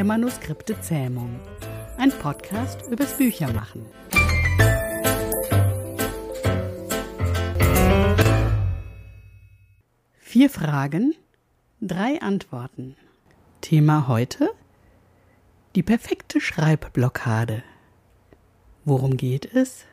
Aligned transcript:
der 0.00 0.06
Manuskripte-Zähmung. 0.06 1.38
Ein 1.98 2.10
Podcast 2.10 2.88
übers 2.90 3.18
Büchermachen. 3.18 3.84
Vier 10.18 10.48
Fragen, 10.48 11.14
drei 11.82 12.18
Antworten. 12.22 12.96
Thema 13.60 14.08
heute? 14.08 14.48
Die 15.74 15.82
perfekte 15.82 16.40
Schreibblockade. 16.40 17.62
Worum 18.86 19.18
geht 19.18 19.54
es? 19.54 19.84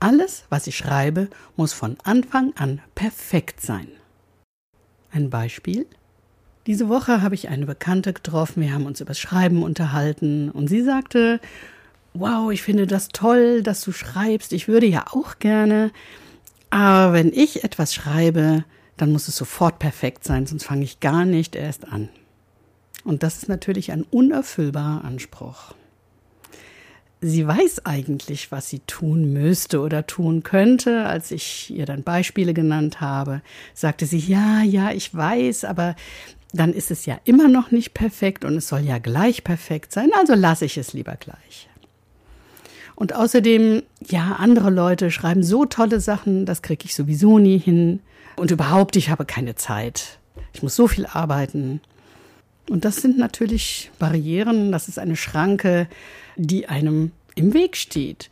Alles, 0.00 0.46
was 0.48 0.66
ich 0.66 0.78
schreibe, 0.78 1.28
muss 1.54 1.74
von 1.74 1.98
Anfang 2.02 2.54
an 2.56 2.80
perfekt 2.94 3.60
sein. 3.60 3.88
Ein 5.10 5.28
Beispiel? 5.28 5.86
Diese 6.66 6.88
Woche 6.88 7.22
habe 7.22 7.34
ich 7.34 7.48
eine 7.48 7.66
Bekannte 7.66 8.12
getroffen, 8.12 8.62
wir 8.62 8.72
haben 8.72 8.86
uns 8.86 9.00
über 9.00 9.14
Schreiben 9.14 9.62
unterhalten 9.62 10.48
und 10.50 10.68
sie 10.68 10.82
sagte, 10.82 11.40
wow, 12.14 12.52
ich 12.52 12.62
finde 12.62 12.86
das 12.86 13.08
toll, 13.08 13.62
dass 13.62 13.80
du 13.82 13.90
schreibst, 13.90 14.52
ich 14.52 14.68
würde 14.68 14.86
ja 14.86 15.06
auch 15.10 15.38
gerne, 15.40 15.90
aber 16.70 17.14
wenn 17.14 17.32
ich 17.32 17.64
etwas 17.64 17.94
schreibe, 17.94 18.64
dann 18.96 19.10
muss 19.10 19.26
es 19.26 19.36
sofort 19.36 19.80
perfekt 19.80 20.24
sein, 20.24 20.46
sonst 20.46 20.64
fange 20.64 20.84
ich 20.84 21.00
gar 21.00 21.24
nicht 21.24 21.56
erst 21.56 21.88
an. 21.88 22.08
Und 23.04 23.24
das 23.24 23.38
ist 23.38 23.48
natürlich 23.48 23.90
ein 23.90 24.04
unerfüllbarer 24.04 25.04
Anspruch 25.04 25.74
sie 27.22 27.46
weiß 27.46 27.86
eigentlich, 27.86 28.52
was 28.52 28.68
sie 28.68 28.80
tun 28.80 29.32
müsste 29.32 29.80
oder 29.80 30.06
tun 30.06 30.42
könnte. 30.42 31.06
Als 31.06 31.30
ich 31.30 31.70
ihr 31.70 31.86
dann 31.86 32.02
Beispiele 32.02 32.52
genannt 32.52 33.00
habe, 33.00 33.40
sagte 33.74 34.04
sie, 34.04 34.18
ja, 34.18 34.62
ja, 34.62 34.90
ich 34.90 35.14
weiß, 35.14 35.64
aber 35.64 35.94
dann 36.52 36.72
ist 36.72 36.90
es 36.90 37.06
ja 37.06 37.18
immer 37.24 37.48
noch 37.48 37.70
nicht 37.70 37.94
perfekt 37.94 38.44
und 38.44 38.56
es 38.56 38.68
soll 38.68 38.80
ja 38.80 38.98
gleich 38.98 39.44
perfekt 39.44 39.92
sein, 39.92 40.10
also 40.18 40.34
lasse 40.34 40.64
ich 40.64 40.76
es 40.76 40.92
lieber 40.92 41.16
gleich. 41.16 41.68
Und 42.94 43.14
außerdem, 43.14 43.82
ja, 44.06 44.36
andere 44.38 44.70
Leute 44.70 45.10
schreiben 45.10 45.42
so 45.42 45.64
tolle 45.64 45.98
Sachen, 45.98 46.46
das 46.46 46.62
kriege 46.62 46.84
ich 46.84 46.94
sowieso 46.94 47.38
nie 47.38 47.58
hin. 47.58 48.00
Und 48.36 48.50
überhaupt, 48.50 48.96
ich 48.96 49.10
habe 49.10 49.24
keine 49.24 49.54
Zeit. 49.54 50.18
Ich 50.52 50.62
muss 50.62 50.76
so 50.76 50.86
viel 50.86 51.06
arbeiten. 51.06 51.80
Und 52.68 52.84
das 52.84 52.96
sind 52.96 53.18
natürlich 53.18 53.90
Barrieren, 53.98 54.70
das 54.72 54.88
ist 54.88 54.98
eine 54.98 55.16
Schranke, 55.16 55.88
die 56.36 56.68
einem 56.68 57.12
im 57.34 57.54
Weg 57.54 57.76
steht. 57.76 58.30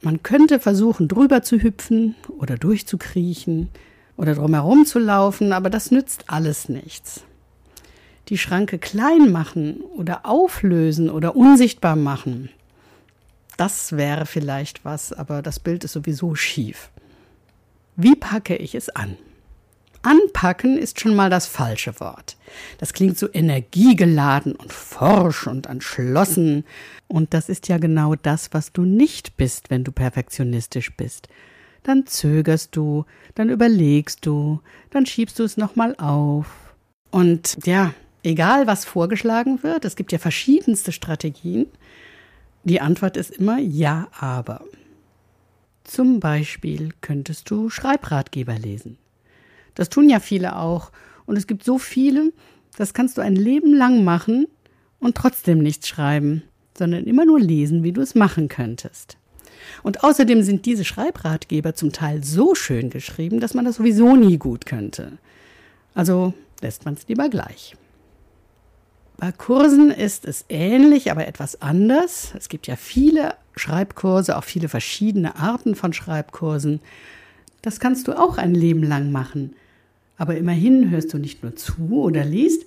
Man 0.00 0.22
könnte 0.22 0.58
versuchen, 0.58 1.06
drüber 1.06 1.42
zu 1.42 1.62
hüpfen 1.62 2.16
oder 2.28 2.56
durchzukriechen 2.56 3.68
oder 4.16 4.34
drumherum 4.34 4.84
zu 4.84 4.98
laufen, 4.98 5.52
aber 5.52 5.70
das 5.70 5.90
nützt 5.90 6.24
alles 6.26 6.68
nichts. 6.68 7.22
Die 8.28 8.38
Schranke 8.38 8.78
klein 8.78 9.30
machen 9.30 9.80
oder 9.96 10.26
auflösen 10.26 11.10
oder 11.10 11.36
unsichtbar 11.36 11.96
machen, 11.96 12.50
das 13.56 13.92
wäre 13.92 14.26
vielleicht 14.26 14.84
was, 14.84 15.12
aber 15.12 15.42
das 15.42 15.60
Bild 15.60 15.84
ist 15.84 15.92
sowieso 15.92 16.34
schief. 16.34 16.90
Wie 17.96 18.16
packe 18.16 18.56
ich 18.56 18.74
es 18.74 18.88
an? 18.88 19.16
Anpacken 20.02 20.78
ist 20.78 20.98
schon 20.98 21.14
mal 21.14 21.30
das 21.30 21.46
falsche 21.46 22.00
Wort. 22.00 22.36
Das 22.78 22.92
klingt 22.92 23.16
so 23.16 23.28
energiegeladen 23.32 24.54
und 24.56 24.72
forsch 24.72 25.46
und 25.46 25.66
entschlossen. 25.66 26.64
Und 27.06 27.34
das 27.34 27.48
ist 27.48 27.68
ja 27.68 27.78
genau 27.78 28.16
das, 28.16 28.52
was 28.52 28.72
du 28.72 28.82
nicht 28.82 29.36
bist, 29.36 29.70
wenn 29.70 29.84
du 29.84 29.92
perfektionistisch 29.92 30.96
bist. 30.96 31.28
Dann 31.84 32.06
zögerst 32.06 32.74
du, 32.74 33.04
dann 33.34 33.48
überlegst 33.48 34.26
du, 34.26 34.60
dann 34.90 35.06
schiebst 35.06 35.38
du 35.38 35.44
es 35.44 35.56
nochmal 35.56 35.94
auf. 35.98 36.46
Und 37.12 37.58
ja, 37.64 37.94
egal 38.22 38.66
was 38.66 38.84
vorgeschlagen 38.84 39.62
wird, 39.62 39.84
es 39.84 39.96
gibt 39.96 40.12
ja 40.12 40.18
verschiedenste 40.18 40.92
Strategien. 40.92 41.66
Die 42.64 42.80
Antwort 42.80 43.16
ist 43.16 43.30
immer 43.30 43.58
ja, 43.58 44.08
aber. 44.18 44.64
Zum 45.84 46.20
Beispiel 46.20 46.90
könntest 47.00 47.50
du 47.50 47.68
Schreibratgeber 47.68 48.58
lesen. 48.58 48.98
Das 49.74 49.88
tun 49.88 50.08
ja 50.08 50.20
viele 50.20 50.56
auch. 50.56 50.92
Und 51.26 51.36
es 51.36 51.46
gibt 51.46 51.64
so 51.64 51.78
viele, 51.78 52.32
das 52.76 52.94
kannst 52.94 53.18
du 53.18 53.20
ein 53.20 53.36
Leben 53.36 53.74
lang 53.74 54.04
machen 54.04 54.46
und 55.00 55.16
trotzdem 55.16 55.58
nichts 55.58 55.88
schreiben, 55.88 56.42
sondern 56.76 57.04
immer 57.04 57.24
nur 57.24 57.40
lesen, 57.40 57.82
wie 57.82 57.92
du 57.92 58.00
es 58.00 58.14
machen 58.14 58.48
könntest. 58.48 59.16
Und 59.82 60.02
außerdem 60.04 60.42
sind 60.42 60.66
diese 60.66 60.84
Schreibratgeber 60.84 61.74
zum 61.74 61.92
Teil 61.92 62.24
so 62.24 62.54
schön 62.54 62.90
geschrieben, 62.90 63.40
dass 63.40 63.54
man 63.54 63.64
das 63.64 63.76
sowieso 63.76 64.16
nie 64.16 64.38
gut 64.38 64.66
könnte. 64.66 65.18
Also 65.94 66.34
lässt 66.60 66.84
man 66.84 66.94
es 66.94 67.06
lieber 67.08 67.28
gleich. 67.28 67.76
Bei 69.22 69.30
Kursen 69.30 69.92
ist 69.92 70.24
es 70.24 70.46
ähnlich, 70.48 71.12
aber 71.12 71.28
etwas 71.28 71.62
anders. 71.62 72.32
Es 72.36 72.48
gibt 72.48 72.66
ja 72.66 72.74
viele 72.74 73.36
Schreibkurse, 73.54 74.36
auch 74.36 74.42
viele 74.42 74.68
verschiedene 74.68 75.36
Arten 75.36 75.76
von 75.76 75.92
Schreibkursen. 75.92 76.80
Das 77.62 77.78
kannst 77.78 78.08
du 78.08 78.18
auch 78.18 78.36
ein 78.36 78.52
Leben 78.52 78.82
lang 78.82 79.12
machen. 79.12 79.54
Aber 80.18 80.36
immerhin 80.36 80.90
hörst 80.90 81.14
du 81.14 81.18
nicht 81.18 81.44
nur 81.44 81.54
zu 81.54 82.02
oder 82.02 82.24
liest, 82.24 82.64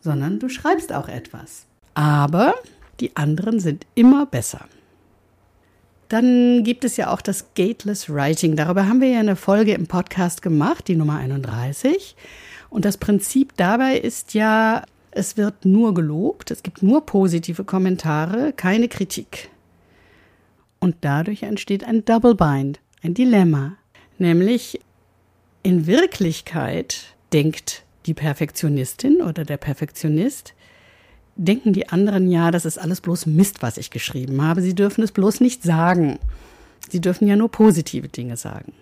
sondern 0.00 0.38
du 0.38 0.48
schreibst 0.48 0.94
auch 0.94 1.08
etwas. 1.08 1.66
Aber 1.92 2.54
die 3.00 3.14
anderen 3.14 3.60
sind 3.60 3.84
immer 3.94 4.24
besser. 4.24 4.64
Dann 6.08 6.64
gibt 6.64 6.84
es 6.84 6.96
ja 6.96 7.12
auch 7.12 7.20
das 7.20 7.52
Gateless 7.54 8.08
Writing. 8.08 8.56
Darüber 8.56 8.88
haben 8.88 9.02
wir 9.02 9.10
ja 9.10 9.20
eine 9.20 9.36
Folge 9.36 9.74
im 9.74 9.86
Podcast 9.86 10.40
gemacht, 10.40 10.88
die 10.88 10.96
Nummer 10.96 11.18
31. 11.18 12.16
Und 12.70 12.86
das 12.86 12.96
Prinzip 12.96 13.52
dabei 13.58 13.98
ist 13.98 14.32
ja, 14.32 14.84
es 15.10 15.36
wird 15.36 15.64
nur 15.64 15.94
gelobt, 15.94 16.50
es 16.50 16.62
gibt 16.62 16.82
nur 16.82 17.04
positive 17.06 17.64
Kommentare, 17.64 18.52
keine 18.52 18.88
Kritik. 18.88 19.50
Und 20.80 20.96
dadurch 21.00 21.42
entsteht 21.42 21.84
ein 21.84 22.04
Double 22.04 22.34
Bind, 22.34 22.80
ein 23.02 23.14
Dilemma. 23.14 23.76
Nämlich 24.18 24.80
in 25.62 25.86
Wirklichkeit 25.86 27.14
denkt 27.32 27.84
die 28.06 28.14
Perfektionistin 28.14 29.20
oder 29.20 29.44
der 29.44 29.56
Perfektionist, 29.56 30.54
denken 31.36 31.72
die 31.72 31.88
anderen 31.88 32.30
ja, 32.30 32.50
das 32.50 32.64
ist 32.64 32.78
alles 32.78 33.00
bloß 33.00 33.26
Mist, 33.26 33.62
was 33.62 33.78
ich 33.78 33.90
geschrieben 33.90 34.42
habe. 34.42 34.62
Sie 34.62 34.74
dürfen 34.74 35.02
es 35.02 35.12
bloß 35.12 35.40
nicht 35.40 35.62
sagen. 35.62 36.18
Sie 36.88 37.00
dürfen 37.00 37.28
ja 37.28 37.36
nur 37.36 37.50
positive 37.50 38.08
Dinge 38.08 38.36
sagen. 38.36 38.72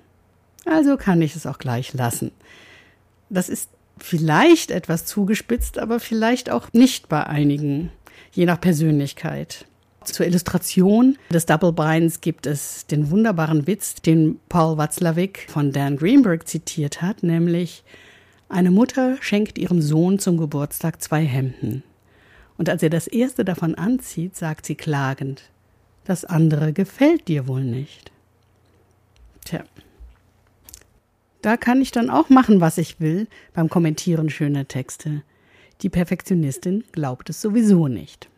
Also 0.64 0.96
kann 0.96 1.22
ich 1.22 1.36
es 1.36 1.46
auch 1.46 1.58
gleich 1.58 1.92
lassen. 1.92 2.30
Das 3.28 3.48
ist 3.48 3.70
vielleicht 3.98 4.70
etwas 4.70 5.04
zugespitzt, 5.04 5.78
aber 5.78 6.00
vielleicht 6.00 6.50
auch 6.50 6.72
nicht 6.72 7.08
bei 7.08 7.26
einigen, 7.26 7.90
je 8.32 8.46
nach 8.46 8.60
Persönlichkeit. 8.60 9.66
Zur 10.04 10.26
Illustration 10.26 11.18
des 11.30 11.46
Double 11.46 11.72
Binds 11.72 12.20
gibt 12.20 12.46
es 12.46 12.86
den 12.86 13.10
wunderbaren 13.10 13.66
Witz, 13.66 13.96
den 13.96 14.38
Paul 14.48 14.78
Watzlawick 14.78 15.46
von 15.50 15.72
Dan 15.72 15.96
Greenberg 15.96 16.46
zitiert 16.46 17.02
hat, 17.02 17.22
nämlich 17.22 17.82
eine 18.48 18.70
Mutter 18.70 19.16
schenkt 19.20 19.58
ihrem 19.58 19.82
Sohn 19.82 20.20
zum 20.20 20.36
Geburtstag 20.36 21.02
zwei 21.02 21.24
Hemden. 21.24 21.82
Und 22.56 22.68
als 22.68 22.82
er 22.82 22.90
das 22.90 23.06
erste 23.08 23.44
davon 23.44 23.74
anzieht, 23.74 24.36
sagt 24.36 24.66
sie 24.66 24.76
klagend, 24.76 25.42
das 26.04 26.24
andere 26.24 26.72
gefällt 26.72 27.26
dir 27.26 27.48
wohl 27.48 27.64
nicht. 27.64 28.12
Tja. 29.44 29.64
Da 31.42 31.56
kann 31.56 31.80
ich 31.80 31.92
dann 31.92 32.10
auch 32.10 32.28
machen, 32.28 32.60
was 32.60 32.78
ich 32.78 33.00
will 33.00 33.28
beim 33.54 33.68
Kommentieren 33.68 34.30
schöner 34.30 34.66
Texte. 34.66 35.22
Die 35.82 35.88
Perfektionistin 35.88 36.84
glaubt 36.92 37.30
es 37.30 37.40
sowieso 37.40 37.88
nicht. 37.88 38.28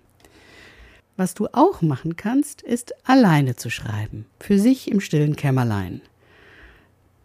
Was 1.17 1.35
du 1.35 1.49
auch 1.53 1.83
machen 1.83 2.17
kannst, 2.17 2.63
ist 2.63 2.95
alleine 3.09 3.57
zu 3.57 3.71
schreiben, 3.71 4.27
für 4.39 4.59
sich 4.59 4.91
im 4.91 5.01
stillen 5.01 5.37
Kämmerlein. 5.37 6.01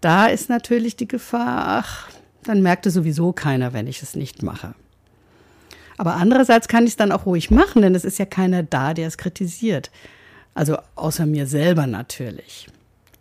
Da 0.02 0.28
ist 0.28 0.50
natürlich 0.50 0.96
die 0.96 1.08
Gefahr, 1.08 1.66
ach, 1.68 2.10
dann 2.44 2.62
merkt 2.62 2.86
es 2.86 2.96
sowieso 2.96 3.34
keiner, 3.34 3.72
wenn 3.74 3.88
ich 3.88 4.02
es 4.02 4.16
nicht 4.16 4.44
mache. 4.44 4.76
Aber 5.98 6.16
andererseits 6.16 6.68
kann 6.68 6.86
ich 6.86 6.92
es 6.92 6.98
dann 6.98 7.12
auch 7.12 7.26
ruhig 7.26 7.52
machen, 7.52 7.82
denn 7.82 7.96
es 7.96 8.04
ist 8.04 8.20
ja 8.20 8.26
keiner 8.26 8.64
da, 8.64 8.94
der 8.94 9.08
es 9.08 9.18
kritisiert. 9.18 9.92
Also 10.54 10.78
außer 10.96 11.26
mir 11.26 11.48
selber 11.48 11.88
natürlich. 11.88 12.68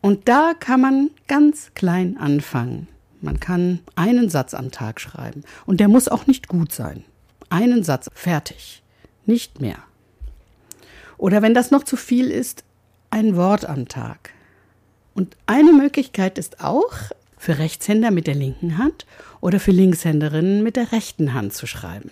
Und 0.03 0.29
da 0.29 0.53
kann 0.59 0.81
man 0.81 1.11
ganz 1.29 1.73
klein 1.75 2.19
anfangen. 2.19 2.89
Man 3.23 3.41
kann 3.41 3.79
einen 3.95 4.29
Satz 4.29 4.53
am 4.53 4.71
Tag 4.71 5.01
schreiben. 5.01 5.45
Und 5.65 5.79
der 5.81 5.89
muss 5.89 6.09
auch 6.09 6.27
nicht 6.27 6.49
gut 6.49 6.73
sein. 6.73 7.05
Einen 7.49 7.85
Satz, 7.85 8.11
fertig. 8.13 8.83
Nicht 9.25 9.61
mehr. 9.61 9.79
Oder 11.19 11.41
wenn 11.41 11.55
das 11.55 11.71
noch 11.71 11.85
zu 11.85 11.97
viel 11.97 12.31
ist, 12.31 12.65
ein 13.11 13.37
Wort 13.37 13.65
am 13.65 13.87
Tag. 13.87 14.31
Und 15.15 15.37
eine 15.47 15.73
Möglichkeit 15.73 16.37
ist 16.37 16.61
auch, 16.61 16.93
für 17.39 17.59
Rechtshänder 17.59 18.11
mit 18.11 18.27
der 18.27 18.35
linken 18.35 18.79
Hand 18.79 19.07
oder 19.41 19.61
für 19.61 19.73
Linkshänderinnen 19.73 20.63
mit 20.63 20.77
der 20.77 20.93
rechten 20.93 21.35
Hand 21.35 21.53
zu 21.53 21.67
schreiben. 21.67 22.11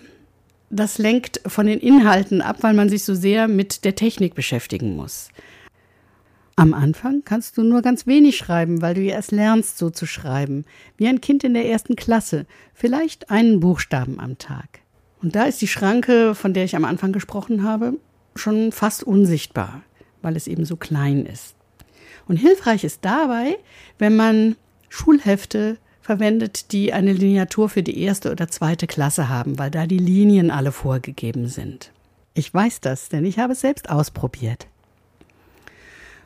Das 0.71 0.99
lenkt 0.99 1.41
von 1.47 1.67
den 1.67 1.81
Inhalten 1.81 2.43
ab, 2.43 2.59
weil 2.61 2.75
man 2.75 2.89
sich 2.89 3.05
so 3.05 3.15
sehr 3.15 3.49
mit 3.49 3.85
der 3.85 3.97
Technik 3.97 4.35
beschäftigen 4.35 4.95
muss. 4.95 5.31
Am 6.61 6.75
Anfang 6.75 7.23
kannst 7.25 7.57
du 7.57 7.63
nur 7.63 7.81
ganz 7.81 8.07
wenig 8.07 8.37
schreiben, 8.37 8.83
weil 8.83 8.93
du 8.93 9.01
ja 9.01 9.15
erst 9.15 9.33
lernst, 9.33 9.79
so 9.79 9.89
zu 9.89 10.05
schreiben, 10.05 10.67
wie 10.99 11.09
ein 11.09 11.23
Kind 11.23 11.43
in 11.43 11.55
der 11.55 11.65
ersten 11.65 11.97
Klasse, 11.97 12.45
vielleicht 12.75 13.31
einen 13.31 13.61
Buchstaben 13.61 14.21
am 14.21 14.37
Tag. 14.37 14.81
Und 15.23 15.35
da 15.37 15.45
ist 15.45 15.63
die 15.63 15.69
Schranke, 15.69 16.35
von 16.35 16.53
der 16.53 16.65
ich 16.65 16.77
am 16.77 16.85
Anfang 16.85 17.13
gesprochen 17.13 17.63
habe, 17.63 17.95
schon 18.35 18.73
fast 18.73 19.03
unsichtbar, 19.03 19.81
weil 20.21 20.37
es 20.37 20.47
eben 20.47 20.67
so 20.67 20.77
klein 20.77 21.25
ist. 21.25 21.55
Und 22.29 22.37
hilfreich 22.37 22.85
ist 22.85 23.07
dabei, 23.07 23.57
wenn 23.99 24.15
man 24.15 24.55
Schulhefte 24.91 25.79
verwendet, 26.03 26.73
die 26.73 26.93
eine 26.93 27.15
Lineatur 27.15 27.71
für 27.71 27.83
die 27.83 28.03
erste 28.03 28.31
oder 28.31 28.49
zweite 28.49 28.87
Klasse 28.87 29.31
haben, 29.31 29.59
weil 29.59 29.71
da 29.71 29.87
die 29.87 29.97
Linien 29.97 30.51
alle 30.51 30.73
vorgegeben 30.73 31.47
sind. 31.47 31.91
Ich 32.35 32.53
weiß 32.53 32.83
das, 32.83 33.09
denn 33.09 33.25
ich 33.25 33.39
habe 33.39 33.55
es 33.55 33.63
selbst 33.63 33.89
ausprobiert. 33.89 34.67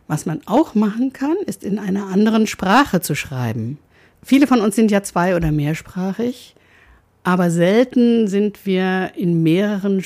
Was 0.07 0.27
man 0.27 0.41
auch 0.47 0.75
machen 0.75 1.13
kann, 1.13 1.37
ist 1.47 1.65
in 1.65 1.79
einer 1.79 2.07
anderen 2.07 2.47
Sprache 2.47 3.01
zu 3.01 3.15
schreiben. 3.15 3.79
Viele 4.23 4.47
von 4.47 4.61
uns 4.61 4.77
sind 4.77 4.91
ja 4.91 5.03
zwei- 5.03 5.37
oder 5.37 5.53
mehrsprachig, 5.53 6.55
aber 7.23 7.51
selten 7.51 8.29
sind 8.29 8.67
wir 8.67 9.13
in 9.17 9.43
mehreren, 9.43 10.05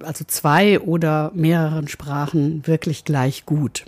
also 0.00 0.24
zwei 0.26 0.80
oder 0.80 1.32
mehreren 1.34 1.88
Sprachen 1.88 2.66
wirklich 2.66 3.04
gleich 3.04 3.46
gut. 3.46 3.84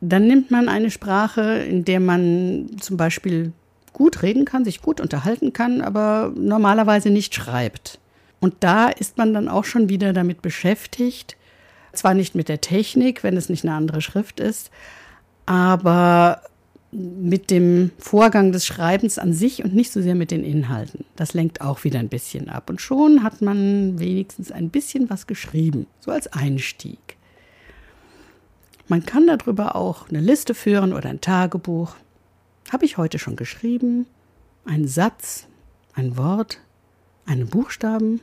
Dann 0.00 0.26
nimmt 0.26 0.50
man 0.50 0.68
eine 0.68 0.90
Sprache, 0.90 1.58
in 1.58 1.84
der 1.84 2.00
man 2.00 2.70
zum 2.80 2.96
Beispiel 2.96 3.52
gut 3.92 4.22
reden 4.22 4.44
kann, 4.44 4.64
sich 4.64 4.82
gut 4.82 5.00
unterhalten 5.00 5.52
kann, 5.52 5.80
aber 5.80 6.32
normalerweise 6.36 7.10
nicht 7.10 7.34
schreibt. 7.34 7.98
Und 8.40 8.54
da 8.60 8.88
ist 8.88 9.16
man 9.16 9.32
dann 9.32 9.48
auch 9.48 9.64
schon 9.64 9.88
wieder 9.88 10.12
damit 10.12 10.42
beschäftigt, 10.42 11.36
zwar 11.94 12.14
nicht 12.14 12.34
mit 12.34 12.48
der 12.48 12.60
Technik, 12.60 13.22
wenn 13.22 13.36
es 13.36 13.48
nicht 13.48 13.64
eine 13.64 13.74
andere 13.74 14.00
Schrift 14.00 14.40
ist, 14.40 14.70
aber 15.46 16.42
mit 16.94 17.50
dem 17.50 17.90
Vorgang 17.98 18.52
des 18.52 18.66
Schreibens 18.66 19.18
an 19.18 19.32
sich 19.32 19.64
und 19.64 19.74
nicht 19.74 19.90
so 19.90 20.00
sehr 20.00 20.14
mit 20.14 20.30
den 20.30 20.44
Inhalten. 20.44 21.04
Das 21.16 21.34
lenkt 21.34 21.60
auch 21.60 21.82
wieder 21.82 21.98
ein 21.98 22.08
bisschen 22.08 22.48
ab. 22.48 22.70
Und 22.70 22.80
schon 22.80 23.24
hat 23.24 23.42
man 23.42 23.98
wenigstens 23.98 24.52
ein 24.52 24.70
bisschen 24.70 25.10
was 25.10 25.26
geschrieben, 25.26 25.86
so 25.98 26.12
als 26.12 26.32
Einstieg. 26.32 27.16
Man 28.86 29.04
kann 29.04 29.26
darüber 29.26 29.74
auch 29.74 30.08
eine 30.08 30.20
Liste 30.20 30.54
führen 30.54 30.92
oder 30.92 31.08
ein 31.08 31.20
Tagebuch. 31.20 31.96
Habe 32.70 32.84
ich 32.84 32.96
heute 32.96 33.18
schon 33.18 33.34
geschrieben? 33.34 34.06
Ein 34.64 34.86
Satz, 34.86 35.46
ein 35.94 36.16
Wort, 36.16 36.60
einen 37.26 37.48
Buchstaben? 37.48 38.20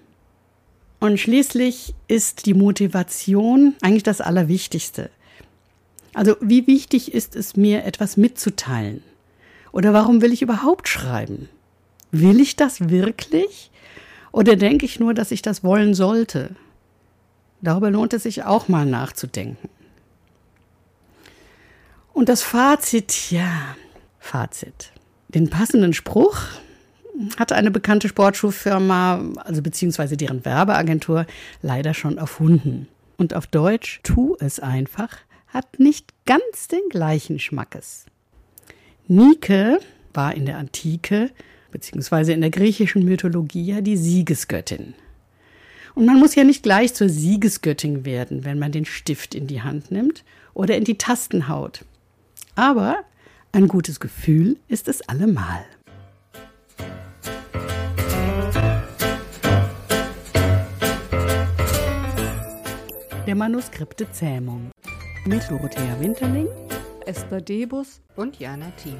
Und 1.01 1.19
schließlich 1.19 1.95
ist 2.07 2.45
die 2.45 2.53
Motivation 2.53 3.73
eigentlich 3.81 4.03
das 4.03 4.21
Allerwichtigste. 4.21 5.09
Also 6.13 6.35
wie 6.41 6.67
wichtig 6.67 7.11
ist 7.11 7.35
es 7.35 7.55
mir, 7.55 7.85
etwas 7.85 8.17
mitzuteilen? 8.17 9.01
Oder 9.71 9.93
warum 9.93 10.21
will 10.21 10.31
ich 10.31 10.43
überhaupt 10.43 10.87
schreiben? 10.87 11.49
Will 12.11 12.39
ich 12.39 12.55
das 12.55 12.91
wirklich? 12.91 13.71
Oder 14.31 14.55
denke 14.55 14.85
ich 14.85 14.99
nur, 14.99 15.15
dass 15.15 15.31
ich 15.31 15.41
das 15.41 15.63
wollen 15.63 15.95
sollte? 15.95 16.51
Darüber 17.61 17.89
lohnt 17.89 18.13
es 18.13 18.23
sich 18.23 18.43
auch 18.43 18.67
mal 18.67 18.85
nachzudenken. 18.85 19.69
Und 22.13 22.29
das 22.29 22.43
Fazit, 22.43 23.31
ja, 23.31 23.75
Fazit. 24.19 24.91
Den 25.29 25.49
passenden 25.49 25.93
Spruch 25.93 26.43
hatte 27.37 27.55
eine 27.55 27.71
bekannte 27.71 28.07
Sportschuhfirma, 28.07 29.23
also 29.43 29.61
beziehungsweise 29.61 30.17
deren 30.17 30.45
Werbeagentur, 30.45 31.25
leider 31.61 31.93
schon 31.93 32.17
erfunden. 32.17 32.87
Und 33.17 33.33
auf 33.33 33.47
Deutsch, 33.47 33.99
tu 34.03 34.35
es 34.39 34.59
einfach, 34.59 35.09
hat 35.47 35.79
nicht 35.79 36.13
ganz 36.25 36.67
den 36.67 36.81
gleichen 36.89 37.39
Schmackes. 37.39 38.05
Nike 39.07 39.77
war 40.13 40.33
in 40.33 40.45
der 40.45 40.57
Antike 40.57 41.31
beziehungsweise 41.71 42.33
in 42.33 42.41
der 42.41 42.49
griechischen 42.49 43.03
Mythologie 43.05 43.65
ja 43.65 43.81
die 43.81 43.97
Siegesgöttin. 43.97 44.93
Und 45.95 46.05
man 46.05 46.19
muss 46.19 46.35
ja 46.35 46.43
nicht 46.43 46.63
gleich 46.63 46.93
zur 46.93 47.09
Siegesgöttin 47.09 48.05
werden, 48.05 48.45
wenn 48.45 48.59
man 48.59 48.71
den 48.71 48.85
Stift 48.85 49.35
in 49.35 49.47
die 49.47 49.61
Hand 49.61 49.91
nimmt 49.91 50.23
oder 50.53 50.77
in 50.77 50.83
die 50.83 50.97
Tasten 50.97 51.47
haut. 51.47 51.85
Aber 52.55 52.97
ein 53.51 53.67
gutes 53.67 53.99
Gefühl 53.99 54.57
ist 54.67 54.87
es 54.87 55.01
allemal. 55.01 55.65
Der 63.31 63.37
Manuskripte 63.37 64.11
Zähmung 64.11 64.71
mit 65.25 65.49
Dorothea 65.49 65.97
Winterling, 66.01 66.49
Esther 67.05 67.39
Debus 67.39 68.01
und 68.17 68.37
Jana 68.37 68.71
Thiem. 68.71 68.97